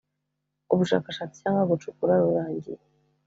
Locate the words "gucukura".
1.71-2.13